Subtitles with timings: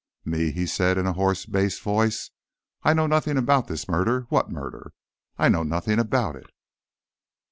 [0.25, 2.31] "Me?" he said in a hoarse bass voice.
[2.81, 4.25] "I know nothing about this murder.
[4.29, 4.93] What murder?
[5.37, 6.49] I know nothing about it."